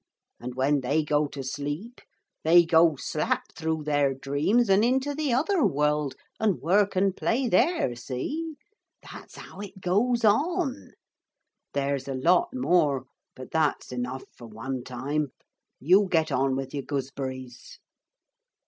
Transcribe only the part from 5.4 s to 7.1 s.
world, and work